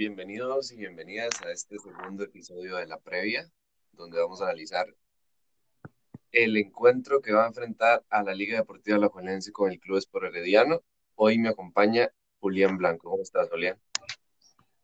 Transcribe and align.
Bienvenidos 0.00 0.72
y 0.72 0.78
bienvenidas 0.78 1.28
a 1.42 1.52
este 1.52 1.76
segundo 1.78 2.24
episodio 2.24 2.76
de 2.76 2.86
la 2.86 2.96
previa, 2.96 3.46
donde 3.92 4.18
vamos 4.18 4.40
a 4.40 4.44
analizar 4.44 4.86
el 6.32 6.56
encuentro 6.56 7.20
que 7.20 7.34
va 7.34 7.44
a 7.44 7.48
enfrentar 7.48 8.02
a 8.08 8.22
la 8.22 8.32
Liga 8.32 8.56
Deportiva 8.56 8.96
Alajuelense 8.96 9.52
con 9.52 9.70
el 9.70 9.78
Club 9.78 9.98
Esport 9.98 10.24
Herediano. 10.24 10.80
Hoy 11.16 11.38
me 11.38 11.50
acompaña 11.50 12.08
Julián 12.38 12.78
Blanco. 12.78 13.10
¿Cómo 13.10 13.22
estás, 13.22 13.50
Julián? 13.50 13.76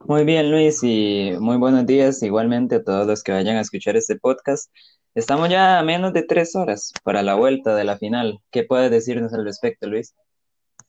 Muy 0.01 0.27
bien, 0.27 0.51
Luis, 0.51 0.81
y 0.83 1.33
muy 1.41 1.57
buenos 1.57 1.87
días 1.87 2.23
igualmente 2.23 2.75
a 2.75 2.85
todos 2.85 3.07
los 3.07 3.23
que 3.23 3.33
vayan 3.33 3.57
a 3.57 3.63
escuchar 3.63 3.97
este 3.97 4.17
podcast. 4.17 4.71
Estamos 5.15 5.49
ya 5.49 5.79
a 5.79 5.83
menos 5.83 6.13
de 6.13 6.25
tres 6.25 6.55
horas 6.55 6.93
para 7.05 7.23
la 7.23 7.37
vuelta 7.37 7.75
de 7.75 7.85
la 7.85 7.97
final. 7.97 8.41
¿Qué 8.51 8.65
puedes 8.65 8.91
decirnos 8.91 9.33
al 9.33 9.47
respecto, 9.47 9.87
Luis? 9.87 10.15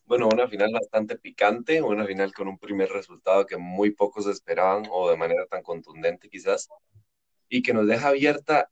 Bueno, 0.07 0.29
una 0.31 0.47
final 0.47 0.71
bastante 0.71 1.17
picante, 1.17 1.81
una 1.81 2.05
final 2.05 2.33
con 2.33 2.47
un 2.47 2.57
primer 2.57 2.89
resultado 2.89 3.45
que 3.45 3.57
muy 3.57 3.91
pocos 3.91 4.25
esperaban 4.25 4.83
o 4.89 5.09
de 5.09 5.17
manera 5.17 5.45
tan 5.47 5.61
contundente 5.61 6.29
quizás, 6.29 6.69
y 7.49 7.61
que 7.61 7.73
nos 7.73 7.87
deja 7.87 8.07
abierta 8.07 8.69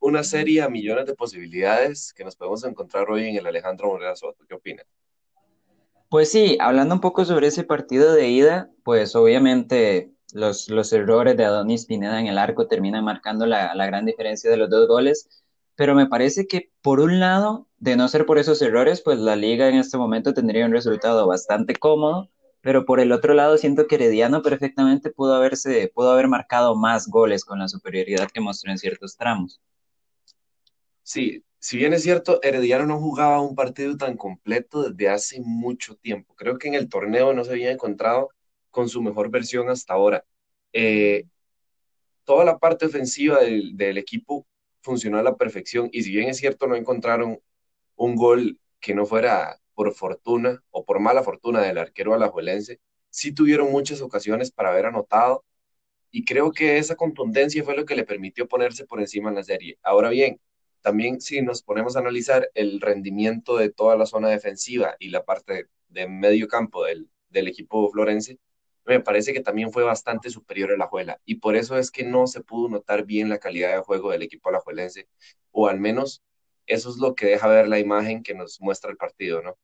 una 0.00 0.24
serie 0.24 0.62
a 0.62 0.70
millones 0.70 1.04
de 1.04 1.14
posibilidades 1.14 2.14
que 2.14 2.24
nos 2.24 2.36
podemos 2.36 2.64
encontrar 2.64 3.10
hoy 3.10 3.28
en 3.28 3.36
el 3.36 3.46
Alejandro 3.46 3.88
Morera 3.88 4.16
Soto. 4.16 4.46
¿Qué 4.48 4.54
opinas? 4.54 4.86
Pues 6.08 6.30
sí, 6.30 6.56
hablando 6.58 6.94
un 6.94 7.02
poco 7.02 7.26
sobre 7.26 7.48
ese 7.48 7.64
partido 7.64 8.14
de 8.14 8.28
ida, 8.28 8.70
pues 8.82 9.14
obviamente 9.14 10.12
los, 10.32 10.70
los 10.70 10.90
errores 10.94 11.36
de 11.36 11.44
Adonis 11.44 11.84
Pineda 11.84 12.18
en 12.18 12.28
el 12.28 12.38
arco 12.38 12.66
terminan 12.66 13.04
marcando 13.04 13.44
la, 13.44 13.74
la 13.74 13.84
gran 13.84 14.06
diferencia 14.06 14.50
de 14.50 14.56
los 14.56 14.70
dos 14.70 14.88
goles, 14.88 15.44
pero 15.78 15.94
me 15.94 16.08
parece 16.08 16.48
que 16.48 16.72
por 16.82 16.98
un 16.98 17.20
lado 17.20 17.68
de 17.78 17.94
no 17.94 18.08
ser 18.08 18.26
por 18.26 18.38
esos 18.38 18.60
errores, 18.62 19.00
pues 19.00 19.20
la 19.20 19.36
liga 19.36 19.68
en 19.68 19.76
este 19.76 19.96
momento 19.96 20.34
tendría 20.34 20.66
un 20.66 20.72
resultado 20.72 21.24
bastante 21.28 21.76
cómodo, 21.76 22.32
pero 22.60 22.84
por 22.84 22.98
el 22.98 23.12
otro 23.12 23.32
lado 23.32 23.56
siento 23.58 23.86
que 23.86 23.94
Herediano 23.94 24.42
perfectamente 24.42 25.12
pudo 25.12 25.36
haberse, 25.36 25.88
pudo 25.94 26.10
haber 26.10 26.26
marcado 26.26 26.74
más 26.74 27.06
goles 27.06 27.44
con 27.44 27.60
la 27.60 27.68
superioridad 27.68 28.28
que 28.28 28.40
mostró 28.40 28.72
en 28.72 28.78
ciertos 28.78 29.16
tramos. 29.16 29.60
Sí, 31.04 31.44
si 31.60 31.76
bien 31.76 31.92
es 31.92 32.02
cierto, 32.02 32.40
Herediano 32.42 32.84
no 32.84 32.98
jugaba 32.98 33.40
un 33.40 33.54
partido 33.54 33.96
tan 33.96 34.16
completo 34.16 34.90
desde 34.90 35.08
hace 35.08 35.40
mucho 35.40 35.94
tiempo. 35.94 36.34
Creo 36.34 36.58
que 36.58 36.66
en 36.66 36.74
el 36.74 36.88
torneo 36.88 37.32
no 37.34 37.44
se 37.44 37.52
había 37.52 37.70
encontrado 37.70 38.30
con 38.70 38.88
su 38.88 39.00
mejor 39.00 39.30
versión 39.30 39.68
hasta 39.68 39.94
ahora. 39.94 40.24
Eh, 40.72 41.26
toda 42.24 42.44
la 42.44 42.58
parte 42.58 42.86
ofensiva 42.86 43.38
del, 43.38 43.76
del, 43.76 43.96
equipo 43.96 44.44
funcionó 44.80 45.18
a 45.18 45.22
la 45.22 45.36
perfección 45.36 45.88
y 45.92 46.02
si 46.02 46.10
bien 46.12 46.28
es 46.28 46.38
cierto 46.38 46.66
no 46.66 46.76
encontraron 46.76 47.40
un 47.96 48.16
gol 48.16 48.58
que 48.80 48.94
no 48.94 49.06
fuera 49.06 49.60
por 49.74 49.92
fortuna 49.94 50.62
o 50.70 50.84
por 50.84 51.00
mala 51.00 51.22
fortuna 51.22 51.62
del 51.62 51.78
arquero 51.78 52.14
alajuelense, 52.14 52.80
sí 53.10 53.32
tuvieron 53.32 53.70
muchas 53.70 54.00
ocasiones 54.00 54.50
para 54.50 54.70
haber 54.70 54.86
anotado 54.86 55.44
y 56.10 56.24
creo 56.24 56.52
que 56.52 56.78
esa 56.78 56.96
contundencia 56.96 57.62
fue 57.64 57.76
lo 57.76 57.84
que 57.84 57.96
le 57.96 58.04
permitió 58.04 58.48
ponerse 58.48 58.86
por 58.86 59.00
encima 59.00 59.28
en 59.28 59.36
la 59.36 59.42
serie. 59.42 59.78
Ahora 59.82 60.08
bien, 60.10 60.40
también 60.80 61.20
si 61.20 61.42
nos 61.42 61.62
ponemos 61.62 61.96
a 61.96 62.00
analizar 62.00 62.50
el 62.54 62.80
rendimiento 62.80 63.56
de 63.56 63.70
toda 63.70 63.96
la 63.96 64.06
zona 64.06 64.28
defensiva 64.28 64.96
y 64.98 65.10
la 65.10 65.24
parte 65.24 65.68
de 65.88 66.08
medio 66.08 66.48
campo 66.48 66.84
del, 66.84 67.10
del 67.30 67.48
equipo 67.48 67.90
florense, 67.90 68.38
me 68.88 69.00
parece 69.00 69.32
que 69.32 69.40
también 69.40 69.72
fue 69.72 69.84
bastante 69.84 70.30
superior 70.30 70.72
a 70.72 70.76
la 70.76 70.86
Juela 70.88 71.20
y 71.24 71.36
por 71.36 71.56
eso 71.56 71.76
es 71.78 71.90
que 71.90 72.04
no 72.04 72.26
se 72.26 72.42
pudo 72.42 72.68
notar 72.68 73.04
bien 73.04 73.28
la 73.28 73.38
calidad 73.38 73.72
de 73.74 73.80
juego 73.82 74.10
del 74.10 74.22
equipo 74.22 74.48
alajuelense 74.50 75.08
o 75.52 75.68
al 75.68 75.80
menos 75.80 76.22
eso 76.66 76.90
es 76.90 76.96
lo 76.98 77.14
que 77.14 77.26
deja 77.26 77.48
ver 77.48 77.68
la 77.68 77.78
imagen 77.78 78.22
que 78.22 78.34
nos 78.34 78.60
muestra 78.60 78.90
el 78.90 78.96
partido, 78.96 79.42
¿no? 79.42 79.56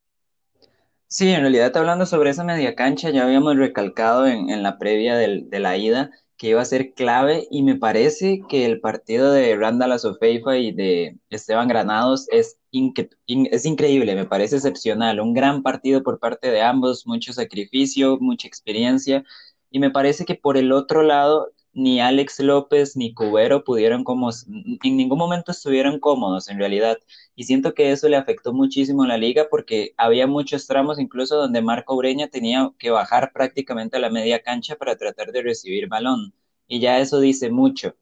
Sí, 1.06 1.30
en 1.30 1.42
realidad 1.42 1.77
hablando 1.77 2.06
sobre 2.06 2.30
esa 2.30 2.45
media 2.45 2.75
cancha, 2.75 3.11
ya 3.11 3.25
habíamos 3.25 3.56
recalcado 3.56 4.27
en, 4.27 4.51
en 4.51 4.62
la 4.62 4.79
previa 4.79 5.17
del, 5.17 5.48
de 5.48 5.61
la 5.61 5.77
ida 5.77 6.11
que 6.44 6.50
iba 6.50 6.60
a 6.60 6.66
ser 6.66 6.92
clave 6.92 7.48
y 7.50 7.62
me 7.62 7.77
parece 7.77 8.42
que 8.46 8.66
el 8.66 8.78
partido 8.78 9.32
de 9.32 9.56
Randall 9.56 9.92
Asofeifa 9.92 10.58
y 10.58 10.72
de 10.72 11.16
Esteban 11.30 11.68
Granados 11.68 12.28
es, 12.30 12.58
es 12.70 13.64
increíble, 13.64 14.14
me 14.14 14.27
parece 14.27 14.56
excepcional, 14.56 15.20
un 15.20 15.32
gran 15.32 15.62
partido 15.62 16.02
por 16.02 16.18
parte 16.18 16.50
de 16.50 16.60
ambos, 16.60 17.06
mucho 17.06 17.32
sacrificio, 17.32 18.18
mucha 18.20 18.46
experiencia 18.46 19.24
y 19.70 19.78
me 19.78 19.90
parece 19.90 20.27
que 20.27 20.34
por 20.34 20.58
el 20.58 20.72
otro 20.72 21.02
lado 21.02 21.50
ni 21.74 22.01
Alex 22.01 22.40
López 22.40 22.96
ni 22.96 23.12
Cubero 23.14 23.64
pudieron 23.64 24.05
como, 24.05 24.30
en 24.30 24.96
ningún 24.96 25.18
momento 25.18 25.52
estuvieron 25.52 26.01
cómodos 26.01 26.48
en 26.48 26.58
realidad. 26.58 26.98
Y 27.35 27.45
siento 27.45 27.74
que 27.74 27.92
eso 27.92 28.08
le 28.08 28.17
afectó 28.17 28.52
muchísimo 28.52 29.02
a 29.05 29.08
la 29.08 29.18
liga 29.18 29.48
porque 29.51 29.95
había 29.96 30.27
muchos 30.27 30.67
tramos 30.67 30.98
incluso 30.98 31.36
donde 31.36 31.62
Marco 31.62 31.95
Ureña 31.95 32.29
tenía 32.29 32.70
que 32.79 32.90
bajar 32.90 33.33
prácticamente 33.33 33.96
a 33.96 34.01
la 34.01 34.11
media 34.11 34.42
cancha 34.42 34.77
para 34.77 34.96
tratar 34.96 35.33
de 35.33 35.42
recibir 35.42 35.89
balón. 35.89 36.35
Y 36.68 36.80
ya 36.80 36.98
eso 37.01 37.20
dice 37.20 37.51
mucho. 37.51 37.96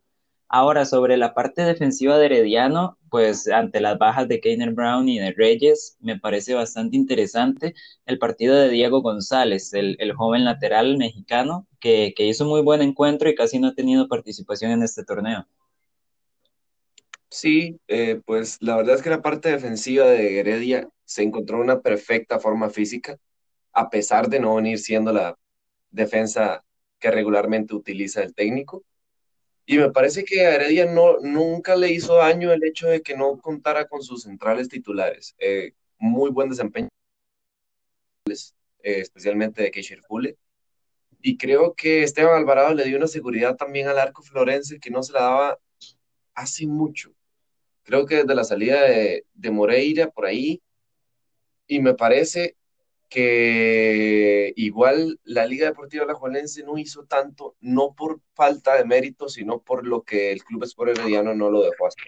Ahora, 0.55 0.85
sobre 0.85 1.17
la 1.17 1.33
parte 1.33 1.63
defensiva 1.63 2.19
de 2.19 2.27
Herediano, 2.27 2.99
pues 3.09 3.49
ante 3.49 3.81
las 3.81 3.97
bajas 3.97 4.29
de 4.29 4.39
Keiner 4.39 4.73
Brown 4.73 5.09
y 5.09 5.19
de 5.19 5.33
Reyes, 5.33 5.97
me 5.99 6.21
parece 6.21 6.53
bastante 6.53 6.95
interesante 6.95 7.75
el 8.05 8.19
partido 8.19 8.55
de 8.57 8.69
Diego 8.69 9.01
González, 9.01 9.73
el, 9.73 9.97
el 9.99 10.13
joven 10.13 10.45
lateral 10.45 10.99
mexicano, 10.99 11.67
que, 11.81 12.13
que, 12.15 12.27
hizo 12.27 12.45
muy 12.45 12.61
buen 12.61 12.83
encuentro 12.83 13.31
y 13.31 13.35
casi 13.35 13.59
no 13.59 13.69
ha 13.69 13.75
tenido 13.75 14.09
participación 14.09 14.73
en 14.73 14.83
este 14.83 15.05
torneo. 15.05 15.47
Sí, 17.31 17.81
eh, 17.89 18.21
pues 18.27 18.59
la 18.61 18.77
verdad 18.77 18.97
es 18.97 19.03
que 19.03 19.09
la 19.09 19.23
parte 19.23 19.51
defensiva 19.51 20.05
de 20.05 20.39
Heredia 20.39 20.87
se 21.07 21.23
encontró 21.23 21.63
una 21.63 21.81
perfecta 21.81 22.39
forma 22.39 22.69
física, 22.69 23.19
a 23.73 23.89
pesar 23.89 24.29
de 24.29 24.39
no 24.39 24.57
venir 24.57 24.79
siendo 24.79 25.15
la 25.15 25.39
defensa 25.91 26.63
que 26.99 27.11
regularmente 27.11 27.75
utiliza 27.75 28.23
el 28.23 28.35
técnico 28.35 28.85
y 29.67 29.79
me 29.79 29.91
parece 29.91 30.25
que 30.25 30.47
a 30.47 30.55
Heredia 30.55 30.87
nunca 30.87 31.77
le 31.77 31.91
hizo 31.91 32.17
daño 32.17 32.53
el 32.53 32.65
hecho 32.65 32.89
de 32.89 33.03
que 33.03 33.17
no 33.17 33.39
contara 33.39 33.87
con 33.87 34.03
sus 34.03 34.23
centrales 34.23 34.69
titulares. 34.69 35.35
Eh, 35.39 35.73
muy 35.99 36.31
buen 36.31 36.49
desempeño, 36.51 36.89
eh, 38.29 39.01
especialmente 39.01 39.63
de 39.63 39.71
Keishir 39.71 40.03
Fule. 40.03 40.37
Y 41.21 41.37
creo 41.37 41.75
que 41.75 42.03
Esteban 42.03 42.37
Alvarado 42.37 42.75
le 42.75 42.85
dio 42.85 42.97
una 42.97 43.07
seguridad 43.07 43.57
también 43.57 43.87
al 43.87 43.99
arco 43.99 44.23
florense 44.23 44.81
que 44.81 44.91
no 44.91 45.03
se 45.05 45.13
la 45.13 45.21
daba 45.21 45.59
hace 46.35 46.67
mucho. 46.67 47.15
Creo 47.85 48.07
que 48.07 48.17
desde 48.17 48.35
la 48.35 48.45
salida 48.45 48.83
de, 48.83 49.25
de 49.35 49.51
Moreira 49.51 50.11
por 50.11 50.27
ahí. 50.27 50.61
Y 51.69 51.81
me 51.81 51.95
parece 51.95 52.57
que 53.13 54.53
igual 54.57 55.21
la 55.25 55.45
Liga 55.45 55.67
Deportiva 55.67 56.05
Alajuelense 56.05 56.63
no 56.63 56.79
hizo 56.79 57.05
tanto, 57.05 57.57
no 57.61 57.95
por 57.95 58.21
falta 58.33 58.77
de 58.77 58.85
mérito, 58.85 59.29
sino 59.29 59.61
por 59.61 59.87
lo 59.87 60.03
que 60.03 60.33
el 60.33 60.43
Club 60.43 60.65
Sport 60.65 60.99
Herediano 60.99 61.35
no 61.35 61.51
lo 61.51 61.63
dejó 61.63 61.89
hacer. 61.89 62.05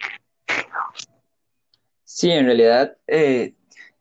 Sí, 2.05 2.31
en 2.31 2.47
realidad, 2.47 2.97
eh, 3.07 3.55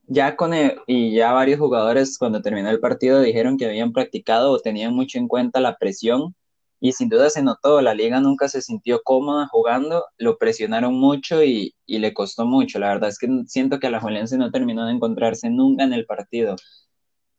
ya 0.08 0.36
con 0.38 0.54
el, 0.54 0.80
y 0.88 1.14
ya 1.14 1.34
varios 1.34 1.60
jugadores 1.60 2.18
cuando 2.18 2.42
terminó 2.42 2.70
el 2.70 2.80
partido 2.80 3.20
dijeron 3.22 3.58
que 3.58 3.66
habían 3.66 3.92
practicado 3.92 4.52
o 4.52 4.60
tenían 4.60 4.94
mucho 4.94 5.18
en 5.18 5.28
cuenta 5.28 5.60
la 5.60 5.78
presión 5.78 6.36
y 6.80 6.92
sin 6.94 7.10
duda 7.10 7.30
se 7.30 7.42
notó, 7.42 7.82
la 7.82 7.94
liga 7.96 8.20
nunca 8.20 8.48
se 8.50 8.62
sintió 8.62 9.02
cómoda 9.04 9.48
jugando, 9.48 10.06
lo 10.18 10.38
presionaron 10.38 10.94
mucho 10.94 11.44
y, 11.44 11.76
y 11.86 12.00
le 12.00 12.14
costó 12.14 12.46
mucho. 12.46 12.78
La 12.78 12.90
verdad 12.90 13.10
es 13.10 13.18
que 13.18 13.28
siento 13.48 13.80
que 13.80 13.88
Alajuelense 13.88 14.38
no 14.38 14.52
terminó 14.52 14.86
de 14.86 14.92
encontrarse 14.92 15.50
nunca 15.50 15.86
en 15.86 15.94
el 15.94 16.06
partido. 16.06 16.58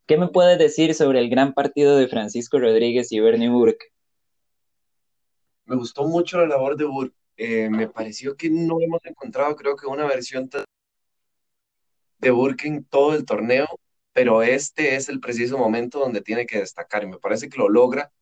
¿Qué 0.06 0.18
me 0.18 0.28
puedes 0.28 0.58
decir 0.58 0.94
sobre 0.94 1.20
el 1.20 1.30
gran 1.30 1.54
partido 1.54 1.96
de 1.96 2.08
Francisco 2.08 2.58
Rodríguez 2.58 3.10
y 3.10 3.20
Bernie 3.20 3.48
Burke? 3.48 3.86
Me 5.64 5.76
gustó 5.76 6.04
mucho 6.04 6.38
la 6.38 6.46
labor 6.46 6.76
de 6.76 6.84
Burke. 6.84 7.16
Eh, 7.38 7.70
me 7.70 7.88
pareció 7.88 8.36
que 8.36 8.50
no 8.50 8.76
hemos 8.80 9.04
encontrado, 9.06 9.56
creo 9.56 9.76
que 9.76 9.86
una 9.86 10.06
versión 10.06 10.50
de 12.18 12.30
Burke 12.30 12.68
en 12.68 12.84
todo 12.84 13.14
el 13.14 13.24
torneo, 13.24 13.66
pero 14.12 14.42
este 14.42 14.94
es 14.94 15.08
el 15.08 15.20
preciso 15.20 15.56
momento 15.56 16.00
donde 16.00 16.20
tiene 16.20 16.46
que 16.46 16.58
destacar 16.58 17.02
y 17.02 17.06
me 17.06 17.18
parece 17.18 17.48
que 17.48 17.56
lo 17.56 17.70
logra. 17.70 18.12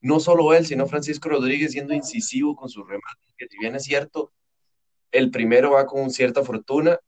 No 0.00 0.20
solo 0.20 0.54
él, 0.54 0.64
sino 0.64 0.86
Francisco 0.86 1.28
Rodríguez 1.28 1.72
siendo 1.72 1.92
incisivo 1.92 2.54
con 2.54 2.68
sus 2.68 2.86
remates, 2.86 3.34
que 3.36 3.48
si 3.48 3.58
bien 3.58 3.74
es 3.74 3.82
cierto, 3.82 4.32
el 5.10 5.32
primero 5.32 5.72
va 5.72 5.86
con 5.86 6.10
cierta 6.10 6.44
fortuna, 6.44 7.00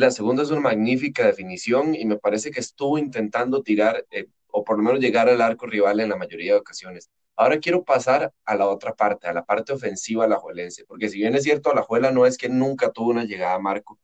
la 0.00 0.10
segunda 0.10 0.42
es 0.42 0.50
una 0.50 0.62
magnífica 0.62 1.26
definición 1.26 1.94
y 1.94 2.06
me 2.06 2.16
parece 2.16 2.50
que 2.50 2.60
estuvo 2.60 2.98
intentando 2.98 3.62
tirar 3.62 4.06
eh, 4.10 4.28
o 4.48 4.64
por 4.64 4.78
lo 4.78 4.82
menos 4.82 5.00
llegar 5.00 5.28
al 5.28 5.42
arco 5.42 5.66
rival 5.66 6.00
en 6.00 6.08
la 6.08 6.16
mayoría 6.16 6.54
de 6.54 6.58
ocasiones. 6.60 7.10
Ahora 7.36 7.58
quiero 7.60 7.84
pasar 7.84 8.32
a 8.44 8.54
la 8.56 8.66
otra 8.66 8.94
parte, 8.94 9.28
a 9.28 9.34
la 9.34 9.44
parte 9.44 9.72
ofensiva 9.74 10.24
alajuelense, 10.24 10.84
porque 10.86 11.10
si 11.10 11.18
bien 11.18 11.34
es 11.34 11.44
cierto, 11.44 11.70
Alajuela 11.70 12.10
no 12.12 12.26
es 12.26 12.38
que 12.38 12.48
nunca 12.48 12.92
tuvo 12.92 13.10
una 13.10 13.24
llegada 13.24 13.54
a 13.54 13.58
marco, 13.58 13.98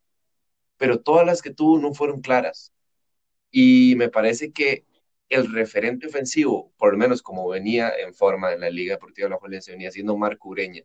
pero 0.76 1.00
todas 1.00 1.26
las 1.26 1.42
que 1.42 1.50
tuvo 1.50 1.78
no 1.78 1.94
fueron 1.94 2.20
claras. 2.20 2.72
Y 3.50 3.94
me 3.96 4.08
parece 4.10 4.52
que 4.52 4.84
el 5.30 5.52
referente 5.52 6.06
ofensivo, 6.08 6.72
por 6.76 6.92
lo 6.92 6.98
menos 6.98 7.22
como 7.22 7.48
venía 7.48 7.90
en 7.98 8.14
forma 8.14 8.52
en 8.52 8.60
la 8.60 8.70
Liga 8.70 8.94
Deportiva 8.94 9.28
Alajuelense, 9.28 9.72
venía 9.72 9.90
siendo 9.90 10.16
Marco 10.16 10.48
Ureña. 10.50 10.82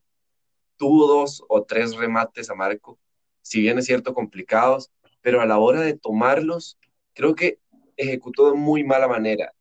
Tuvo 0.78 1.08
dos 1.08 1.44
o 1.50 1.64
tres 1.64 1.96
remates 1.96 2.50
a 2.50 2.56
Marco 2.56 3.00
si 3.42 3.62
bien 3.62 3.78
es 3.80 3.86
cierto, 3.86 4.14
complicados, 4.14 4.92
pero 5.22 5.42
a 5.42 5.46
la 5.46 5.60
hora 5.60 5.82
de 5.82 5.98
tomarlos, 5.98 6.78
creo 7.14 7.36
que 7.36 7.60
ejecutó 7.98 8.52
de 8.52 8.58
muy 8.58 8.84
mala 8.84 9.08
manera. 9.08 9.54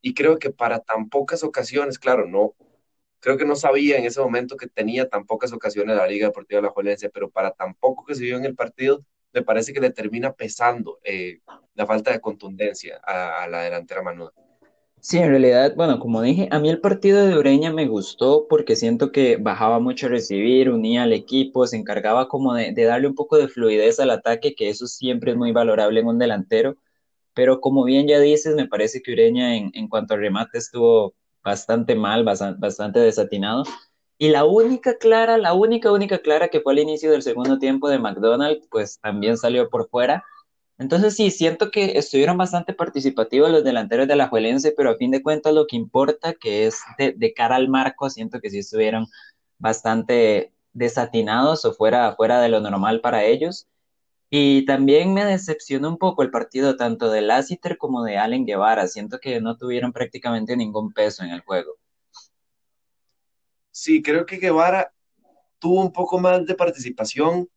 Y 0.00 0.14
creo 0.14 0.38
que 0.38 0.50
para 0.50 0.80
tan 0.80 1.08
pocas 1.08 1.44
ocasiones, 1.44 1.98
claro, 1.98 2.26
no, 2.26 2.54
creo 3.20 3.36
que 3.36 3.44
no 3.44 3.54
sabía 3.56 3.98
en 3.98 4.04
ese 4.04 4.20
momento 4.20 4.56
que 4.56 4.66
tenía 4.66 5.08
tan 5.08 5.26
pocas 5.26 5.52
ocasiones 5.52 5.96
la 5.96 6.06
Liga 6.06 6.26
Deportiva 6.26 6.60
de 6.60 6.68
la 6.68 7.10
pero 7.12 7.30
para 7.30 7.52
tan 7.52 7.74
poco 7.74 8.04
que 8.04 8.14
se 8.14 8.24
vio 8.24 8.36
en 8.36 8.44
el 8.44 8.56
partido, 8.56 9.04
me 9.32 9.42
parece 9.42 9.72
que 9.72 9.80
le 9.80 9.90
termina 9.90 10.32
pesando 10.32 10.98
eh, 11.04 11.40
la 11.74 11.86
falta 11.86 12.10
de 12.10 12.20
contundencia 12.20 13.00
a, 13.04 13.44
a 13.44 13.48
la 13.48 13.62
delantera 13.62 14.02
Manuda. 14.02 14.32
Sí, 15.04 15.18
en 15.18 15.30
realidad, 15.30 15.74
bueno, 15.74 15.98
como 15.98 16.22
dije, 16.22 16.46
a 16.52 16.60
mí 16.60 16.68
el 16.70 16.80
partido 16.80 17.26
de 17.26 17.36
Ureña 17.36 17.72
me 17.72 17.88
gustó 17.88 18.46
porque 18.48 18.76
siento 18.76 19.10
que 19.10 19.36
bajaba 19.36 19.80
mucho 19.80 20.06
a 20.06 20.10
recibir, 20.10 20.70
unía 20.70 21.02
al 21.02 21.12
equipo, 21.12 21.66
se 21.66 21.76
encargaba 21.76 22.28
como 22.28 22.54
de, 22.54 22.72
darle 22.72 23.08
un 23.08 23.16
poco 23.16 23.36
de 23.36 23.48
fluidez 23.48 23.98
al 23.98 24.10
ataque, 24.10 24.54
que 24.54 24.68
eso 24.68 24.86
siempre 24.86 25.32
es 25.32 25.36
muy 25.36 25.50
valorable 25.50 25.98
en 26.00 26.06
un 26.06 26.18
delantero. 26.20 26.76
Pero 27.34 27.60
como 27.60 27.84
bien 27.84 28.06
ya 28.08 28.20
dices, 28.20 28.54
me 28.54 28.68
parece 28.68 29.02
que 29.02 29.12
Ureña 29.12 29.56
en, 29.56 29.88
cuanto 29.88 30.14
al 30.14 30.20
remate 30.20 30.58
estuvo 30.58 31.14
bastante 31.42 31.96
mal, 31.96 32.24
bastante, 32.24 32.60
bastante 32.60 33.00
desatinado. 33.00 33.64
Y 34.18 34.28
la 34.30 34.44
única 34.44 34.98
clara, 34.98 35.36
la 35.38 35.52
única, 35.54 35.90
única 35.92 36.18
clara 36.18 36.48
que 36.48 36.60
fue 36.60 36.74
al 36.74 36.78
inicio 36.78 37.10
del 37.10 37.22
segundo 37.22 37.58
tiempo 37.58 37.88
de 37.88 37.98
McDonald's, 37.98 38.68
pues 38.70 39.00
también 39.00 39.36
salió 39.36 39.68
por 39.68 39.88
fuera 39.88 40.24
entonces 40.82 41.16
sí, 41.16 41.30
siento 41.30 41.70
que 41.70 41.96
estuvieron 41.98 42.36
bastante 42.36 42.74
participativos 42.74 43.50
los 43.50 43.64
delanteros 43.64 44.08
de 44.08 44.16
la 44.16 44.28
Juelense, 44.28 44.74
pero 44.76 44.90
a 44.90 44.96
fin 44.96 45.10
de 45.10 45.22
cuentas 45.22 45.54
lo 45.54 45.66
que 45.66 45.76
importa, 45.76 46.34
que 46.34 46.66
es 46.66 46.80
de, 46.98 47.12
de, 47.12 47.32
cara 47.32 47.56
al 47.56 47.68
marco, 47.68 48.10
siento 48.10 48.40
que 48.40 48.50
sí 48.50 48.58
estuvieron 48.58 49.06
bastante 49.58 50.52
desatinados 50.72 51.64
o 51.64 51.72
fuera, 51.72 52.14
fuera 52.16 52.40
de 52.40 52.48
lo 52.48 52.60
normal 52.60 53.00
para 53.00 53.24
ellos. 53.24 53.68
Y 54.30 54.64
también 54.64 55.12
me 55.12 55.24
decepcionó 55.24 55.88
un 55.90 55.98
poco 55.98 56.22
el 56.22 56.30
partido 56.30 56.76
tanto 56.76 57.10
de 57.10 57.20
Lassiter 57.20 57.76
como 57.76 58.02
de 58.02 58.16
Allen 58.16 58.46
Guevara. 58.46 58.88
Siento 58.88 59.18
que 59.20 59.40
no 59.40 59.56
tuvieron 59.58 59.92
prácticamente 59.92 60.56
ningún 60.56 60.92
peso 60.92 61.22
en 61.22 61.30
el 61.30 61.42
juego. 61.42 61.76
Sí, 63.70 64.02
creo 64.02 64.24
que 64.26 64.38
Guevara 64.38 64.92
tuvo 65.58 65.82
un 65.82 65.92
poco 65.92 66.18
más 66.18 66.46
de 66.46 66.54
participación, 66.54 67.48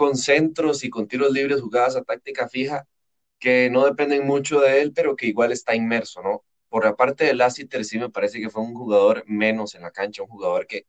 con 0.00 0.16
centros 0.16 0.82
y 0.82 0.88
con 0.88 1.06
tiros 1.06 1.30
libres 1.30 1.60
jugadas 1.60 1.94
a 1.94 2.02
táctica 2.02 2.48
fija 2.48 2.86
que 3.38 3.68
no 3.68 3.84
dependen 3.84 4.26
mucho 4.26 4.58
de 4.58 4.80
él, 4.80 4.94
pero 4.94 5.14
que 5.14 5.26
igual 5.26 5.52
está 5.52 5.74
inmerso, 5.74 6.22
¿no? 6.22 6.42
Por 6.70 6.86
la 6.86 6.96
parte 6.96 7.24
de 7.24 7.34
Lassiter 7.34 7.84
sí 7.84 7.98
me 7.98 8.08
parece 8.08 8.40
que 8.40 8.48
fue 8.48 8.62
un 8.62 8.72
jugador 8.72 9.24
menos 9.26 9.74
en 9.74 9.82
la 9.82 9.90
cancha, 9.90 10.22
un 10.22 10.30
jugador 10.30 10.66
que 10.66 10.86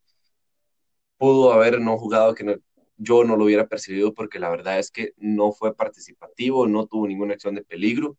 pudo 1.18 1.52
haber 1.52 1.78
no 1.78 1.98
jugado, 1.98 2.34
que 2.34 2.58
yo 2.96 3.22
no 3.24 3.36
lo 3.36 3.44
hubiera 3.44 3.66
percibido 3.66 4.14
porque 4.14 4.38
la 4.38 4.48
verdad 4.48 4.78
es 4.78 4.90
que 4.90 5.12
no 5.18 5.52
fue 5.52 5.76
participativo, 5.76 6.66
no 6.66 6.86
tuvo 6.86 7.06
ninguna 7.06 7.34
acción 7.34 7.54
de 7.54 7.64
peligro. 7.64 8.16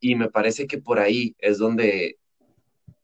Y 0.00 0.16
me 0.16 0.28
parece 0.28 0.66
que 0.66 0.78
por 0.78 0.98
ahí 0.98 1.36
es 1.38 1.58
donde 1.58 2.18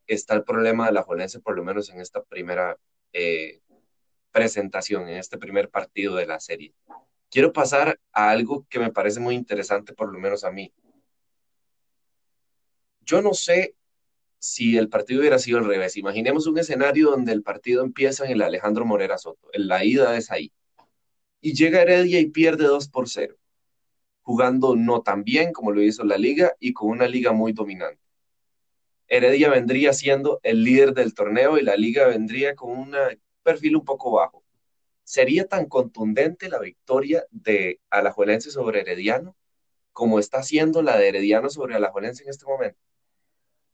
está 0.09 0.35
el 0.35 0.43
problema 0.43 0.87
de 0.87 0.95
la 0.95 1.05
Jolense, 1.05 1.39
por 1.39 1.57
lo 1.57 1.63
menos 1.63 1.91
en 1.91 2.01
esta 2.01 2.25
primera 2.25 2.77
eh, 3.13 3.61
presentación, 4.33 5.09
en 5.09 5.19
este 5.19 5.39
primer 5.39 5.71
partido 5.71 6.17
de 6.17 6.27
la 6.27 6.41
serie. 6.41 6.75
Quiero 7.31 7.53
pasar 7.53 8.01
a 8.13 8.31
algo 8.31 8.67
que 8.69 8.79
me 8.79 8.91
parece 8.91 9.21
muy 9.21 9.35
interesante, 9.35 9.95
por 9.95 10.13
lo 10.13 10.19
menos 10.19 10.45
a 10.45 10.51
mí. 10.51 10.73
Yo 13.03 13.23
no 13.23 13.35
sé 13.35 13.75
si 14.39 14.77
el 14.77 14.89
partido 14.89 15.21
hubiera 15.21 15.39
sido 15.39 15.59
al 15.59 15.67
revés. 15.67 15.97
Imaginemos 15.97 16.47
un 16.47 16.59
escenario 16.59 17.11
donde 17.11 17.33
el 17.33 17.43
partido 17.43 17.85
empieza 17.85 18.25
en 18.25 18.33
el 18.33 18.43
Alejandro 18.43 18.85
Morera 18.85 19.17
Soto, 19.17 19.49
en 19.53 19.69
la 19.69 19.85
ida 19.85 20.17
es 20.17 20.31
ahí, 20.31 20.53
y 21.41 21.55
llega 21.55 21.83
Heredia 21.83 22.19
y 22.21 22.27
pierde 22.27 22.65
2 22.65 22.89
por 22.89 23.09
0, 23.09 23.37
jugando 24.23 24.75
no 24.75 25.03
tan 25.03 25.23
bien 25.23 25.53
como 25.53 25.73
lo 25.73 25.83
hizo 25.83 26.05
la 26.05 26.19
liga 26.19 26.55
y 26.59 26.73
con 26.73 26.89
una 26.91 27.07
liga 27.07 27.33
muy 27.33 27.53
dominante. 27.53 28.03
Heredia 29.07 29.51
vendría 29.51 29.93
siendo 29.93 30.41
el 30.43 30.65
líder 30.65 30.95
del 30.95 31.15
torneo 31.15 31.59
y 31.59 31.63
la 31.63 31.77
liga 31.77 32.07
vendría 32.07 32.55
con 32.55 32.71
un 32.71 32.95
perfil 33.43 33.77
un 33.77 33.85
poco 33.85 34.13
bajo. 34.13 34.43
¿Sería 35.05 35.47
tan 35.47 35.67
contundente 35.67 36.49
la 36.49 36.59
victoria 36.59 37.25
de 37.31 37.81
Alajuelense 37.91 38.51
sobre 38.51 38.81
Herediano 38.81 39.37
como 39.93 40.19
está 40.19 40.43
siendo 40.43 40.83
la 40.83 40.97
de 40.97 41.09
Herediano 41.09 41.51
sobre 41.51 41.75
Alajuelense 41.75 42.23
en 42.23 42.31
este 42.31 42.47
momento? 42.47 42.79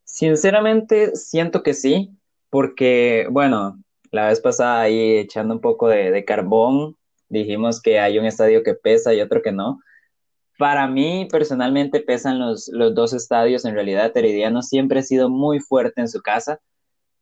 Sinceramente, 0.04 1.14
siento 1.14 1.62
que 1.62 1.74
sí, 1.74 2.10
porque, 2.50 3.28
bueno, 3.30 3.78
la 4.10 4.28
vez 4.28 4.40
pasada 4.40 4.80
ahí 4.80 5.18
echando 5.18 5.54
un 5.54 5.60
poco 5.60 5.88
de, 5.88 6.24
carbón, 6.24 6.96
dijimos 7.28 7.80
que 7.80 8.00
hay 8.00 8.18
un 8.18 8.24
estadio 8.24 8.62
que 8.62 8.74
pesa 8.74 9.12
y 9.14 9.20
otro 9.20 9.42
que 9.42 9.52
no. 9.52 9.80
Para 10.58 10.88
mí, 10.88 11.28
personalmente, 11.30 12.00
pesan 12.00 12.38
los, 12.38 12.68
los 12.68 12.94
dos 12.94 13.12
estadios. 13.12 13.64
En 13.64 13.74
realidad, 13.74 14.10
Herediano 14.16 14.62
siempre 14.62 15.00
ha 15.00 15.02
sido 15.02 15.28
muy 15.28 15.60
fuerte 15.60 16.00
en 16.00 16.08
su 16.08 16.20
casa, 16.20 16.58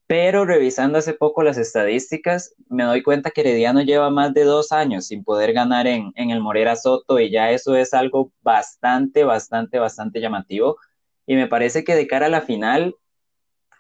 pero 0.07 0.45
revisando 0.45 0.99
hace 0.99 1.15
poco 1.15 1.43
las 1.43 1.59
estadísticas, 1.59 2.55
me 2.69 2.85
doy 2.85 3.03
cuenta 3.03 3.31
que 3.31 3.41
Herediano 3.41 3.83
lleva 3.83 4.09
más 4.11 4.33
de 4.35 4.45
dos 4.45 4.71
años 4.71 5.07
sin 5.07 5.25
poder 5.25 5.53
ganar 5.53 5.87
en, 5.89 6.13
el 6.17 6.41
Morera 6.41 6.77
Soto 6.77 7.19
y 7.19 7.31
ya 7.31 7.51
eso 7.51 7.75
es 7.77 7.93
algo 7.93 8.33
bastante, 8.41 9.25
bastante, 9.25 9.79
bastante 9.79 10.21
llamativo. 10.21 10.77
Y 11.27 11.35
me 11.35 11.49
parece 11.49 11.83
que 11.83 11.97
de 11.97 12.07
cara 12.07 12.27
a 12.27 12.29
la 12.29 12.43
final, 12.43 12.95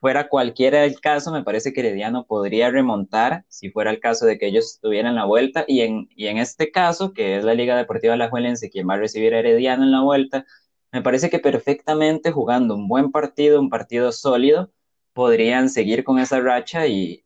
fuera 0.01 0.29
cualquiera 0.29 0.85
el 0.85 1.01
caso, 1.01 1.33
me 1.33 1.45
parece 1.45 1.73
que 1.73 1.81
Herediano 1.81 2.27
podría 2.27 2.71
remontar 2.71 3.45
si 3.49 3.71
fuera 3.71 3.91
el 3.93 4.01
caso 4.01 4.27
de 4.27 4.39
que 4.39 4.47
ellos 4.49 4.81
tuvieran 4.83 5.15
la 5.15 5.27
vuelta. 5.27 5.65
Y 5.69 5.83
en, 5.83 6.09
y 6.17 6.27
en 6.27 6.39
este 6.39 6.73
caso, 6.73 7.13
que 7.13 7.37
es 7.37 7.45
la 7.45 7.55
Liga 7.55 7.77
Deportiva 7.77 8.15
Alajuelense 8.15 8.71
quien 8.71 8.89
va 8.89 8.95
a 8.95 8.99
recibir 8.99 9.35
a 9.35 9.39
Herediano 9.39 9.85
en 9.85 9.93
la 9.93 10.03
vuelta, 10.03 10.45
me 10.93 11.03
parece 11.03 11.31
que 11.31 11.39
perfectamente 11.39 12.33
jugando 12.33 12.75
un 12.75 12.89
buen 12.89 13.13
partido, 13.13 13.61
un 13.61 13.71
partido 13.71 14.13
sólido, 14.13 14.73
podrían 15.17 15.71
seguir 15.71 16.05
con 16.05 16.19
esa 16.19 16.41
racha 16.41 16.87
y, 16.87 17.25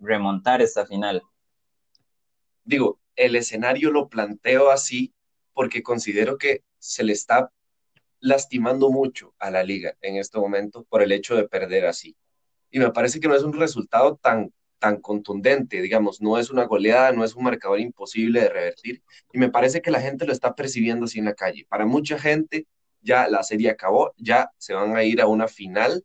remontar 0.00 0.60
esta 0.60 0.84
final. 0.86 1.22
Digo, 2.64 2.98
el 3.14 3.36
escenario 3.36 3.92
lo 3.92 4.08
planteo 4.08 4.70
así 4.72 5.14
porque 5.54 5.84
considero 5.84 6.36
que 6.36 6.64
se 6.78 7.04
le 7.04 7.12
está 7.12 7.52
lastimando 8.18 8.90
mucho 8.90 9.36
a 9.38 9.52
la 9.52 9.62
liga 9.62 9.96
en 10.00 10.16
este 10.16 10.36
momento 10.36 10.84
por 10.90 11.00
el 11.00 11.12
hecho 11.12 11.36
de 11.36 11.48
perder 11.48 11.86
así. 11.86 12.16
Y 12.72 12.80
me 12.80 12.90
parece 12.90 13.20
que 13.20 13.28
no 13.28 13.36
es 13.36 13.44
un 13.44 13.52
resultado 13.52 14.16
tan, 14.16 14.52
tan 14.80 15.00
contundente, 15.00 15.80
digamos, 15.80 16.20
no 16.20 16.38
es 16.38 16.50
una 16.50 16.64
goleada, 16.64 17.12
no 17.12 17.22
es 17.22 17.36
un 17.36 17.44
marcador 17.44 17.78
imposible 17.78 18.40
de 18.40 18.48
revertir. 18.48 19.00
Y 19.32 19.38
me 19.38 19.48
parece 19.48 19.80
que 19.80 19.92
la 19.92 20.00
gente 20.00 20.26
lo 20.26 20.32
está 20.32 20.56
percibiendo 20.56 21.04
así 21.04 21.20
en 21.20 21.26
la 21.26 21.34
calle. 21.34 21.66
Para 21.68 21.86
mucha 21.86 22.18
gente 22.18 22.66
ya 23.00 23.28
la 23.28 23.44
serie 23.44 23.70
acabó, 23.70 24.12
ya 24.16 24.50
se 24.58 24.74
van 24.74 24.96
a 24.96 25.04
ir 25.04 25.20
a 25.20 25.28
una 25.28 25.46
final 25.46 26.02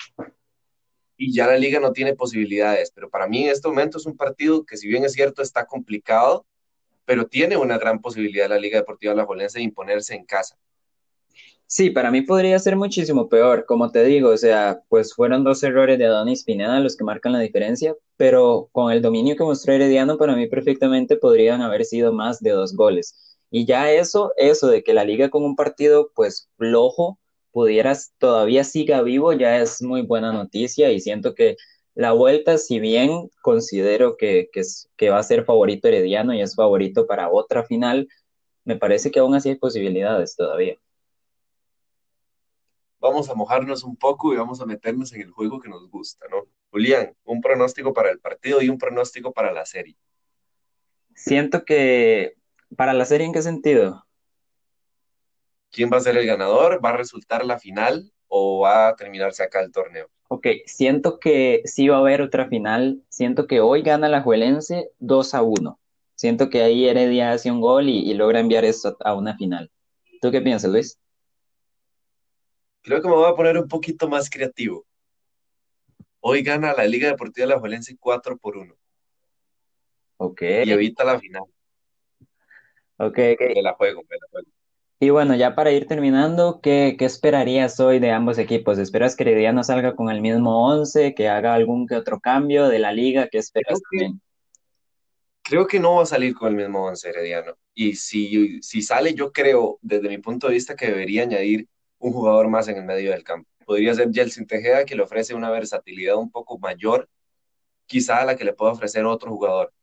y 1.17 1.33
ya 1.33 1.47
la 1.47 1.57
liga 1.57 1.79
no 1.79 1.91
tiene 1.91 2.15
posibilidades. 2.15 2.91
Pero 2.93 3.09
para 3.09 3.27
mí 3.27 3.43
en 3.43 3.51
este 3.51 3.67
momento 3.67 3.97
es 3.97 4.05
un 4.05 4.17
partido 4.17 4.65
que 4.65 4.77
si 4.77 4.87
bien 4.87 5.03
es 5.05 5.13
cierto 5.13 5.41
está 5.41 5.65
complicado, 5.65 6.45
pero 7.05 7.27
tiene 7.27 7.57
una 7.57 7.77
gran 7.77 8.01
posibilidad 8.01 8.49
la 8.49 8.57
Liga 8.57 8.79
Deportiva 8.79 9.13
La 9.13 9.25
Jolense 9.25 9.59
de 9.59 9.65
imponerse 9.65 10.15
en 10.15 10.25
casa. 10.25 10.57
Sí, 11.65 11.89
para 11.89 12.11
mí 12.11 12.21
podría 12.21 12.59
ser 12.59 12.75
muchísimo 12.75 13.27
peor, 13.29 13.65
como 13.65 13.89
te 13.89 14.03
digo, 14.03 14.29
o 14.29 14.37
sea, 14.37 14.83
pues 14.89 15.13
fueron 15.15 15.43
dos 15.43 15.63
errores 15.63 15.97
de 15.97 16.05
Adonis 16.05 16.43
Pineda 16.43 16.79
los 16.79 16.95
que 16.95 17.03
marcan 17.03 17.31
la 17.33 17.39
diferencia, 17.39 17.95
pero 18.15 18.69
con 18.71 18.91
el 18.91 19.01
dominio 19.01 19.35
que 19.35 19.43
mostró 19.43 19.73
Herediano, 19.73 20.17
para 20.17 20.35
mí 20.35 20.47
perfectamente 20.47 21.17
podrían 21.17 21.61
haber 21.63 21.83
sido 21.85 22.13
más 22.13 22.41
de 22.41 22.51
dos 22.51 22.75
goles. 22.75 23.37
Y 23.49 23.65
ya 23.65 23.91
eso, 23.91 24.33
eso 24.37 24.67
de 24.67 24.83
que 24.83 24.93
la 24.93 25.03
liga 25.03 25.29
con 25.29 25.43
un 25.43 25.55
partido 25.55 26.11
pues 26.13 26.49
flojo 26.57 27.17
pudieras 27.53 28.13
todavía 28.17 28.65
siga 28.65 29.01
vivo, 29.01 29.33
ya 29.33 29.59
es 29.61 29.81
muy 29.81 30.01
buena 30.01 30.33
noticia 30.33 30.91
y 30.91 30.99
siento 30.99 31.35
que 31.35 31.55
la 31.95 32.11
vuelta, 32.11 32.57
si 32.57 32.79
bien 32.79 33.29
considero 33.41 34.17
que, 34.17 34.49
que, 34.51 34.63
que 34.97 35.09
va 35.09 35.19
a 35.19 35.23
ser 35.23 35.45
favorito 35.45 35.87
Herediano 35.87 36.33
y 36.33 36.41
es 36.41 36.55
favorito 36.55 37.07
para 37.07 37.31
otra 37.31 37.63
final, 37.63 38.09
me 38.65 38.77
parece 38.77 39.11
que 39.11 39.19
aún 39.19 39.35
así 39.35 39.49
hay 39.49 39.55
posibilidades 39.55 40.35
todavía 40.35 40.77
vamos 43.03 43.29
a 43.29 43.35
mojarnos 43.35 43.83
un 43.83 43.97
poco 43.97 44.33
y 44.33 44.37
vamos 44.37 44.61
a 44.61 44.65
meternos 44.65 45.11
en 45.11 45.23
el 45.23 45.31
juego 45.31 45.59
que 45.59 45.67
nos 45.67 45.89
gusta, 45.89 46.25
¿no? 46.31 46.47
Julián, 46.71 47.13
un 47.25 47.41
pronóstico 47.41 47.91
para 47.91 48.09
el 48.09 48.19
partido 48.19 48.61
y 48.61 48.69
un 48.69 48.77
pronóstico 48.77 49.33
para 49.33 49.51
la 49.51 49.65
serie. 49.65 49.97
Siento 51.13 51.65
que 51.65 52.37
para 52.77 52.93
la 52.93 53.03
serie, 53.03 53.27
¿en 53.27 53.33
qué 53.33 53.41
sentido? 53.41 54.05
¿Quién 55.73 55.89
va 55.91 55.97
a 55.97 56.01
ser 56.01 56.15
el 56.17 56.27
ganador? 56.27 56.79
¿Va 56.85 56.89
a 56.89 56.97
resultar 56.97 57.43
la 57.43 57.57
final 57.57 58.13
o 58.27 58.59
va 58.59 58.89
a 58.89 58.95
terminarse 58.95 59.41
acá 59.41 59.59
el 59.59 59.71
torneo? 59.71 60.07
Ok, 60.27 60.47
siento 60.67 61.19
que 61.19 61.63
sí 61.65 61.87
va 61.87 61.97
a 61.97 61.99
haber 61.99 62.21
otra 62.21 62.47
final. 62.47 63.01
Siento 63.09 63.47
que 63.47 63.59
hoy 63.59 63.81
gana 63.81 64.07
la 64.07 64.21
Juelense 64.21 64.91
2 64.99 65.33
a 65.33 65.41
1. 65.41 65.79
Siento 66.13 66.51
que 66.51 66.61
ahí 66.61 66.87
Heredia 66.87 67.31
hace 67.31 67.49
un 67.49 67.59
gol 67.59 67.89
y, 67.89 68.07
y 68.07 68.13
logra 68.13 68.39
enviar 68.39 68.65
esto 68.65 68.95
a 68.99 69.15
una 69.15 69.35
final. 69.35 69.71
¿Tú 70.21 70.29
qué 70.29 70.41
piensas, 70.41 70.69
Luis? 70.69 70.99
Creo 72.83 73.01
que 73.01 73.07
me 73.07 73.15
voy 73.15 73.31
a 73.31 73.35
poner 73.35 73.57
un 73.57 73.67
poquito 73.67 74.07
más 74.07 74.29
creativo. 74.29 74.85
Hoy 76.19 76.43
gana 76.43 76.73
la 76.73 76.85
Liga 76.85 77.07
Deportiva 77.07 77.47
de 77.47 77.53
la 77.55 77.59
Juelense 77.59 77.97
4 77.99 78.37
por 78.37 78.57
1. 78.57 78.75
Ok. 80.17 80.41
Y 80.65 80.71
evita 80.71 81.03
la 81.03 81.19
final. 81.19 81.43
Ok, 82.97 83.17
ok. 83.33 83.41
Me 83.55 83.61
la 83.63 83.73
juego, 83.73 84.03
me 84.07 84.17
la 84.17 84.27
juego. 84.29 84.49
Y 85.03 85.09
bueno, 85.09 85.35
ya 85.35 85.53
para 85.53 85.71
ir 85.71 85.85
terminando, 85.85 86.61
¿qué, 86.61 86.95
qué 86.97 87.03
esperarías 87.03 87.77
hoy 87.81 87.99
de 87.99 88.11
ambos 88.11 88.37
equipos? 88.37 88.77
¿Esperas 88.79 89.17
que 89.17 89.23
Herediano 89.23 89.61
salga 89.61 89.97
con 89.97 90.09
el 90.09 90.21
mismo 90.21 90.65
11, 90.65 91.13
que 91.13 91.27
haga 91.27 91.53
algún 91.55 91.87
que 91.87 91.95
otro 91.97 92.21
cambio 92.21 92.69
de 92.69 92.79
la 92.79 92.93
liga? 92.93 93.27
¿Qué 93.29 93.37
esperas 93.37 93.81
Creo 93.81 93.81
que, 93.91 93.97
también? 93.97 94.21
creo 95.41 95.67
que 95.67 95.79
no 95.79 95.95
va 95.95 96.03
a 96.03 96.05
salir 96.05 96.33
con 96.35 96.49
el 96.49 96.55
mismo 96.55 96.85
once 96.85 97.09
Herediano. 97.09 97.57
Y 97.73 97.95
si, 97.95 98.61
si 98.61 98.81
sale, 98.81 99.13
yo 99.13 99.33
creo, 99.33 99.77
desde 99.81 100.07
mi 100.09 100.19
punto 100.19 100.47
de 100.47 100.53
vista, 100.53 100.75
que 100.75 100.87
debería 100.87 101.23
añadir 101.23 101.67
un 101.99 102.13
jugador 102.13 102.47
más 102.49 102.67
en 102.69 102.77
el 102.77 102.85
medio 102.85 103.11
del 103.11 103.23
campo. 103.25 103.49
Podría 103.65 103.93
ser 103.95 104.09
Jelsin 104.13 104.47
Tejeda, 104.47 104.85
que 104.85 104.95
le 104.95 105.03
ofrece 105.03 105.33
una 105.33 105.49
versatilidad 105.51 106.15
un 106.15 106.31
poco 106.31 106.57
mayor, 106.59 107.09
quizá 107.87 108.21
a 108.21 108.25
la 108.25 108.37
que 108.37 108.45
le 108.45 108.53
pueda 108.53 108.71
ofrecer 108.71 109.05
otro 109.05 109.31
jugador. 109.31 109.73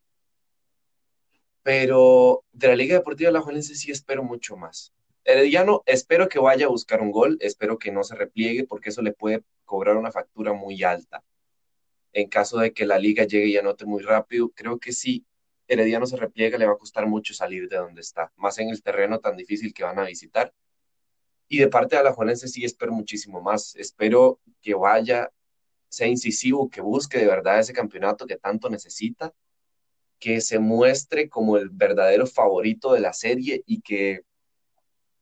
Pero 1.62 2.44
de 2.52 2.68
la 2.68 2.76
Liga 2.76 2.96
Deportiva 2.96 3.28
Alajuelense 3.30 3.74
sí 3.74 3.90
espero 3.90 4.22
mucho 4.22 4.56
más. 4.56 4.94
Herediano, 5.24 5.82
espero 5.86 6.28
que 6.28 6.38
vaya 6.38 6.66
a 6.66 6.70
buscar 6.70 7.00
un 7.00 7.10
gol, 7.10 7.36
espero 7.40 7.78
que 7.78 7.92
no 7.92 8.02
se 8.04 8.16
repliegue, 8.16 8.66
porque 8.66 8.88
eso 8.88 9.02
le 9.02 9.12
puede 9.12 9.44
cobrar 9.64 9.96
una 9.96 10.10
factura 10.12 10.52
muy 10.52 10.82
alta. 10.82 11.22
En 12.12 12.28
caso 12.28 12.58
de 12.58 12.72
que 12.72 12.86
la 12.86 12.98
liga 12.98 13.24
llegue 13.24 13.46
y 13.48 13.56
anote 13.56 13.84
muy 13.84 14.02
rápido, 14.02 14.50
creo 14.50 14.78
que 14.78 14.92
sí, 14.92 15.24
Herediano 15.68 16.06
se 16.06 16.16
repliega, 16.16 16.58
le 16.58 16.66
va 16.66 16.72
a 16.72 16.78
costar 16.78 17.06
mucho 17.06 17.32
salir 17.34 17.68
de 17.68 17.76
donde 17.76 18.00
está, 18.00 18.32
más 18.36 18.58
en 18.58 18.70
el 18.70 18.82
terreno 18.82 19.20
tan 19.20 19.36
difícil 19.36 19.72
que 19.72 19.84
van 19.84 19.98
a 19.98 20.04
visitar. 20.04 20.52
Y 21.48 21.58
de 21.58 21.68
parte 21.68 21.96
de 21.96 22.00
Alajuelense 22.00 22.48
sí 22.48 22.64
espero 22.64 22.92
muchísimo 22.92 23.40
más. 23.40 23.74
Espero 23.76 24.40
que 24.60 24.74
vaya, 24.74 25.30
sea 25.88 26.06
incisivo, 26.06 26.70
que 26.70 26.80
busque 26.80 27.18
de 27.18 27.26
verdad 27.26 27.58
ese 27.58 27.72
campeonato 27.72 28.26
que 28.26 28.36
tanto 28.36 28.70
necesita, 28.70 29.34
que 30.20 30.40
se 30.40 30.58
muestre 30.58 31.28
como 31.28 31.56
el 31.56 31.70
verdadero 31.70 32.26
favorito 32.26 32.92
de 32.92 33.00
la 33.00 33.12
serie 33.12 33.62
y 33.66 33.80
que 33.80 34.22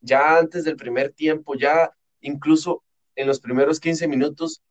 ya 0.01 0.39
antes 0.39 0.65
del 0.65 0.77
primer 0.77 1.13
tiempo, 1.13 1.55
ya 1.55 1.91
incluso 2.21 2.83
en 3.15 3.27
los 3.27 3.41
primeros 3.41 3.81
15 3.81 4.07
minutos, 4.09 4.63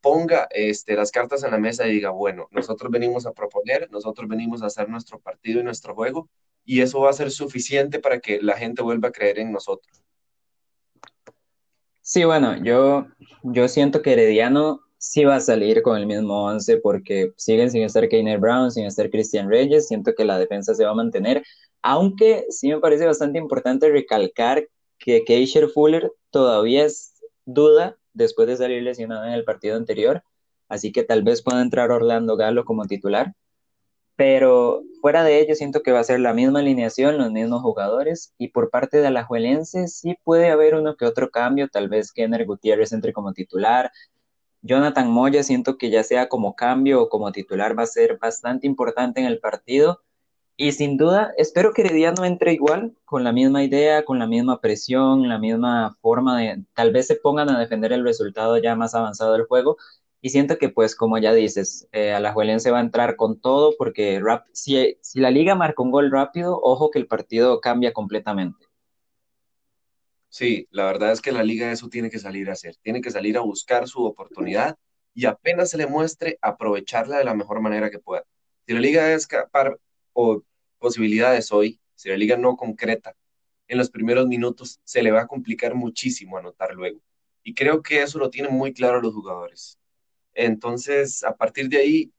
ponga 0.00 0.46
este, 0.50 0.94
las 0.94 1.10
cartas 1.10 1.42
en 1.42 1.50
la 1.50 1.58
mesa 1.58 1.86
y 1.86 1.92
diga, 1.92 2.10
bueno, 2.10 2.48
nosotros 2.50 2.90
venimos 2.90 3.26
a 3.26 3.32
proponer, 3.32 3.90
nosotros 3.90 4.28
venimos 4.28 4.62
a 4.62 4.66
hacer 4.66 4.88
nuestro 4.88 5.18
partido 5.18 5.60
y 5.60 5.64
nuestro 5.64 5.94
juego, 5.94 6.28
y 6.64 6.80
eso 6.80 7.00
va 7.00 7.10
a 7.10 7.14
ser 7.14 7.30
suficiente 7.30 7.98
para 7.98 8.20
que 8.20 8.40
la 8.40 8.56
gente 8.56 8.82
vuelva 8.82 9.08
a 9.08 9.12
creer 9.12 9.38
en 9.38 9.52
nosotros. 9.52 10.02
Sí, 12.00 12.24
bueno, 12.24 12.62
yo, 12.62 13.06
yo 13.42 13.68
siento 13.68 14.00
que 14.00 14.12
Herediano 14.12 14.80
sí 14.98 15.24
va 15.24 15.36
a 15.36 15.40
salir 15.40 15.82
con 15.82 15.96
el 15.96 16.06
mismo 16.06 16.44
11 16.44 16.78
porque 16.78 17.32
siguen 17.36 17.70
sin 17.70 17.82
estar 17.82 18.08
Keiner 18.08 18.38
Brown, 18.38 18.70
sin 18.70 18.84
estar 18.84 19.10
Christian 19.10 19.48
Reyes, 19.48 19.88
siento 19.88 20.14
que 20.14 20.24
la 20.24 20.38
defensa 20.38 20.74
se 20.74 20.84
va 20.84 20.90
a 20.90 20.94
mantener, 20.94 21.42
aunque 21.82 22.46
sí 22.50 22.68
me 22.68 22.80
parece 22.80 23.06
bastante 23.06 23.38
importante 23.38 23.90
recalcar 23.90 24.68
que 24.98 25.24
Keisher 25.24 25.68
Fuller 25.68 26.12
todavía 26.30 26.84
es 26.84 27.14
duda 27.44 27.96
después 28.12 28.48
de 28.48 28.56
salir 28.56 28.82
lesionado 28.82 29.24
en 29.24 29.32
el 29.32 29.44
partido 29.44 29.76
anterior, 29.76 30.22
así 30.68 30.92
que 30.92 31.04
tal 31.04 31.22
vez 31.22 31.42
pueda 31.42 31.62
entrar 31.62 31.90
Orlando 31.90 32.36
Galo 32.36 32.64
como 32.64 32.86
titular. 32.86 33.34
Pero 34.16 34.82
fuera 35.00 35.22
de 35.22 35.38
ello 35.40 35.54
siento 35.54 35.82
que 35.82 35.92
va 35.92 36.00
a 36.00 36.04
ser 36.04 36.18
la 36.18 36.34
misma 36.34 36.58
alineación, 36.58 37.18
los 37.18 37.30
mismos 37.30 37.62
jugadores, 37.62 38.34
y 38.36 38.48
por 38.48 38.68
parte 38.68 39.00
de 39.00 39.06
Alajuelense 39.06 39.86
sí 39.86 40.16
puede 40.24 40.50
haber 40.50 40.74
uno 40.74 40.96
que 40.96 41.04
otro 41.04 41.30
cambio, 41.30 41.68
tal 41.68 41.88
vez 41.88 42.12
Kenner 42.12 42.44
Gutiérrez 42.44 42.92
entre 42.92 43.12
como 43.12 43.32
titular, 43.32 43.92
Jonathan 44.62 45.08
Moya 45.10 45.44
siento 45.44 45.78
que 45.78 45.90
ya 45.90 46.02
sea 46.02 46.28
como 46.28 46.56
cambio 46.56 47.00
o 47.02 47.08
como 47.08 47.30
titular 47.30 47.78
va 47.78 47.84
a 47.84 47.86
ser 47.86 48.18
bastante 48.18 48.66
importante 48.66 49.20
en 49.20 49.26
el 49.26 49.38
partido, 49.38 50.02
y 50.58 50.72
sin 50.72 50.96
duda 50.96 51.32
espero 51.38 51.72
que 51.72 51.82
Herediano 51.82 52.24
entre 52.24 52.52
igual, 52.52 52.94
con 53.04 53.22
la 53.22 53.32
misma 53.32 53.62
idea, 53.62 54.04
con 54.04 54.18
la 54.18 54.26
misma 54.26 54.60
presión, 54.60 55.28
la 55.28 55.38
misma 55.38 55.96
forma 56.02 56.40
de, 56.40 56.64
tal 56.74 56.92
vez 56.92 57.06
se 57.06 57.14
pongan 57.14 57.48
a 57.48 57.60
defender 57.60 57.92
el 57.92 58.04
resultado 58.04 58.58
ya 58.58 58.74
más 58.74 58.94
avanzado 58.94 59.34
del 59.34 59.46
juego, 59.46 59.76
y 60.20 60.30
siento 60.30 60.58
que, 60.58 60.68
pues, 60.68 60.96
como 60.96 61.16
ya 61.18 61.32
dices, 61.32 61.88
eh, 61.92 62.12
Alajuelense 62.12 62.72
va 62.72 62.78
a 62.78 62.82
entrar 62.82 63.14
con 63.14 63.40
todo 63.40 63.74
porque 63.78 64.20
si, 64.52 64.98
si 65.00 65.20
la 65.20 65.30
liga 65.30 65.54
marca 65.54 65.80
un 65.80 65.92
gol 65.92 66.10
rápido, 66.10 66.58
ojo 66.60 66.90
que 66.90 66.98
el 66.98 67.06
partido 67.06 67.60
cambia 67.60 67.92
completamente. 67.92 68.66
Sí, 70.28 70.66
la 70.72 70.86
verdad 70.86 71.12
es 71.12 71.20
que 71.20 71.30
la 71.30 71.44
liga 71.44 71.70
eso 71.70 71.88
tiene 71.88 72.10
que 72.10 72.18
salir 72.18 72.50
a 72.50 72.54
hacer, 72.54 72.74
tiene 72.82 73.00
que 73.00 73.12
salir 73.12 73.38
a 73.38 73.42
buscar 73.42 73.86
su 73.86 74.04
oportunidad 74.04 74.76
y 75.14 75.26
apenas 75.26 75.70
se 75.70 75.78
le 75.78 75.86
muestre, 75.86 76.36
aprovecharla 76.42 77.18
de 77.18 77.24
la 77.24 77.34
mejor 77.34 77.60
manera 77.60 77.90
que 77.90 78.00
pueda. 78.00 78.24
Si 78.66 78.74
la 78.74 78.80
liga 78.80 79.12
es 79.12 79.22
escapar 79.22 79.78
o 80.12 80.42
posibilidades 80.78 81.52
hoy, 81.52 81.80
si 81.94 82.08
la 82.08 82.16
liga 82.16 82.36
no 82.36 82.56
concreta 82.56 83.16
en 83.66 83.78
los 83.78 83.90
primeros 83.90 84.26
minutos, 84.26 84.80
se 84.84 85.02
le 85.02 85.10
va 85.10 85.22
a 85.22 85.26
complicar 85.26 85.74
muchísimo 85.74 86.38
anotar 86.38 86.74
luego. 86.74 87.00
Y 87.42 87.54
creo 87.54 87.82
que 87.82 88.02
eso 88.02 88.18
lo 88.18 88.30
tienen 88.30 88.52
muy 88.52 88.72
claro 88.72 89.00
los 89.00 89.14
jugadores. 89.14 89.78
Entonces, 90.34 91.24
a 91.24 91.36
partir 91.36 91.68
de 91.68 91.78
ahí, 91.78 92.12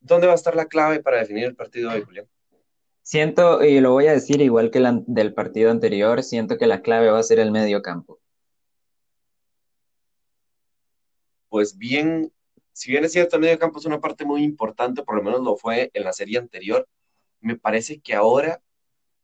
¿dónde 0.00 0.26
va 0.26 0.34
a 0.34 0.36
estar 0.36 0.54
la 0.54 0.66
clave 0.66 1.00
para 1.00 1.18
definir 1.18 1.44
el 1.44 1.56
partido 1.56 1.90
de 1.90 2.02
Julián? 2.02 2.28
Siento, 3.02 3.64
y 3.64 3.80
lo 3.80 3.92
voy 3.92 4.06
a 4.06 4.12
decir 4.12 4.40
igual 4.40 4.70
que 4.70 4.78
la, 4.78 5.02
del 5.06 5.34
partido 5.34 5.70
anterior, 5.70 6.22
siento 6.22 6.58
que 6.58 6.66
la 6.66 6.82
clave 6.82 7.10
va 7.10 7.18
a 7.18 7.22
ser 7.24 7.40
el 7.40 7.50
medio 7.50 7.82
campo. 7.82 8.20
Pues 11.48 11.76
bien, 11.76 12.32
si 12.72 12.92
bien 12.92 13.04
es 13.04 13.12
cierto, 13.12 13.36
el 13.36 13.42
medio 13.42 13.58
campo 13.58 13.80
es 13.80 13.86
una 13.86 14.00
parte 14.00 14.24
muy 14.24 14.44
importante, 14.44 15.02
por 15.02 15.16
lo 15.16 15.22
menos 15.22 15.40
lo 15.40 15.56
fue 15.56 15.90
en 15.94 16.04
la 16.04 16.12
serie 16.12 16.38
anterior, 16.38 16.86
me 17.40 17.56
parece 17.56 18.00
que 18.00 18.14
ahora, 18.14 18.62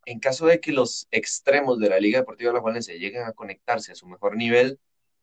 en 0.04 0.20
caso 0.20 0.46
de 0.46 0.60
que 0.60 0.72
los 0.72 1.08
extremos 1.10 1.78
de 1.78 1.88
la 1.90 2.00
Liga 2.00 2.20
Deportiva 2.20 2.52
de 2.52 2.60
la 2.74 2.82
se 2.82 2.98
lleguen 2.98 3.24
a 3.24 3.32
conectarse 3.32 3.92
a 3.92 3.94
su 3.94 4.06
mejor 4.06 4.36
nivel, 4.36 4.80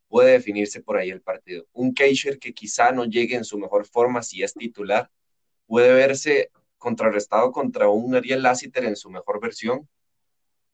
puede 0.07 0.33
definirse 0.33 0.81
por 0.81 0.97
ahí 0.97 1.09
el 1.09 1.21
partido. 1.21 1.65
Un 1.73 1.93
Keisher 1.93 2.39
que 2.39 2.53
quizá 2.53 2.91
no 2.91 3.05
llegue 3.05 3.35
en 3.35 3.45
su 3.45 3.57
mejor 3.57 3.85
forma 3.85 4.21
si 4.21 4.43
es 4.43 4.53
titular, 4.53 5.09
puede 5.65 5.93
verse 5.93 6.51
contrarrestado 6.77 7.51
contra 7.51 7.89
un 7.89 8.13
Ariel 8.15 8.43
Lassiter 8.43 8.85
en 8.85 8.95
su 8.95 9.09
mejor 9.09 9.41
versión. 9.41 9.89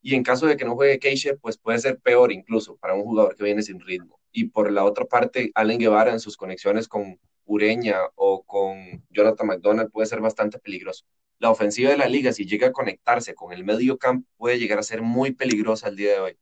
Y 0.01 0.15
en 0.15 0.23
caso 0.23 0.47
de 0.47 0.57
que 0.57 0.65
no 0.65 0.75
juegue 0.75 0.99
Keisher, 0.99 1.37
pues 1.39 1.57
puede 1.57 1.79
ser 1.79 1.99
peor 1.99 2.31
incluso 2.31 2.77
para 2.77 2.95
un 2.95 3.03
jugador 3.03 3.35
que 3.35 3.43
viene 3.43 3.61
sin 3.61 3.79
ritmo. 3.79 4.19
Y 4.31 4.45
por 4.45 4.71
la 4.71 4.83
otra 4.83 5.05
parte, 5.05 5.51
Allen 5.55 5.79
Guevara 5.79 6.11
en 6.11 6.19
sus 6.19 6.35
conexiones 6.35 6.87
con 6.87 7.19
Ureña 7.45 7.97
o 8.15 8.43
con 8.43 9.05
Jonathan 9.09 9.47
McDonald 9.47 9.91
puede 9.91 10.07
ser 10.07 10.19
bastante 10.19 10.59
peligroso. 10.59 11.05
La 11.39 11.49
ofensiva 11.49 11.91
de 11.91 11.97
la 11.97 12.07
liga, 12.07 12.33
si 12.33 12.45
llega 12.45 12.67
a 12.67 12.71
conectarse 12.71 13.33
con 13.33 13.53
el 13.53 13.63
medio 13.63 13.97
campo, 13.97 14.27
puede 14.37 14.59
llegar 14.59 14.79
a 14.79 14.83
ser 14.83 15.01
muy 15.01 15.31
peligrosa 15.31 15.89
el 15.89 15.95
día 15.95 16.13
de 16.13 16.19
hoy. 16.19 16.37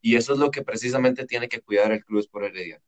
Y 0.00 0.16
eso 0.16 0.32
es 0.32 0.38
lo 0.38 0.50
que 0.50 0.62
precisamente 0.62 1.26
tiene 1.26 1.48
que 1.48 1.60
cuidar 1.60 1.92
el 1.92 2.04
Cruz 2.04 2.28
por 2.28 2.44
Heredia. 2.44 2.80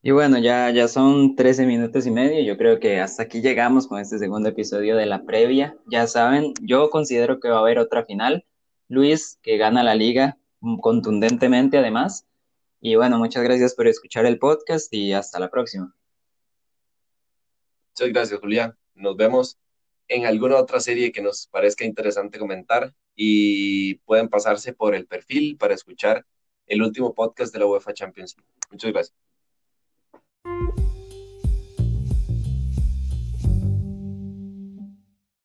Y 0.00 0.12
bueno, 0.12 0.38
ya, 0.38 0.70
ya 0.70 0.86
son 0.86 1.34
13 1.34 1.66
minutos 1.66 2.06
y 2.06 2.10
medio. 2.10 2.42
Yo 2.42 2.56
creo 2.56 2.78
que 2.78 3.00
hasta 3.00 3.24
aquí 3.24 3.40
llegamos 3.40 3.88
con 3.88 3.98
este 4.00 4.18
segundo 4.18 4.48
episodio 4.48 4.96
de 4.96 5.06
la 5.06 5.24
previa. 5.24 5.76
Ya 5.86 6.06
saben, 6.06 6.54
yo 6.62 6.88
considero 6.90 7.40
que 7.40 7.48
va 7.48 7.56
a 7.56 7.60
haber 7.60 7.78
otra 7.78 8.04
final. 8.04 8.46
Luis, 8.88 9.38
que 9.42 9.56
gana 9.56 9.82
la 9.82 9.94
liga 9.94 10.38
contundentemente 10.80 11.78
además. 11.78 12.26
Y 12.80 12.94
bueno, 12.94 13.18
muchas 13.18 13.42
gracias 13.42 13.74
por 13.74 13.88
escuchar 13.88 14.24
el 14.26 14.38
podcast 14.38 14.92
y 14.92 15.12
hasta 15.12 15.40
la 15.40 15.50
próxima. 15.50 15.94
Muchas 17.90 18.08
gracias, 18.12 18.40
Julián. 18.40 18.78
Nos 18.94 19.16
vemos 19.16 19.58
en 20.08 20.26
alguna 20.26 20.56
otra 20.56 20.80
serie 20.80 21.12
que 21.12 21.22
nos 21.22 21.46
parezca 21.48 21.84
interesante 21.84 22.38
comentar 22.38 22.94
y 23.14 23.96
pueden 24.06 24.28
pasarse 24.28 24.72
por 24.72 24.94
el 24.94 25.06
perfil 25.06 25.56
para 25.58 25.74
escuchar 25.74 26.26
el 26.66 26.82
último 26.82 27.14
podcast 27.14 27.52
de 27.52 27.60
la 27.60 27.66
UEFA 27.66 27.94
Champions 27.94 28.36
League. 28.36 28.50
Muchas 28.70 28.92
gracias. 28.92 29.27